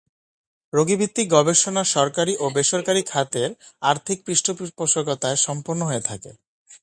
[0.73, 3.49] রোগীভিত্তিক গবেষণা সরকারী ও বেসরকারী খাতের
[3.81, 6.31] আর্থিক পৃষ্ঠপোষকতায় সম্পন্ন হয়ে থাকে।